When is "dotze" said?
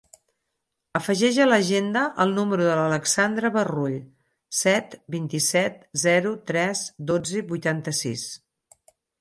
7.13-7.45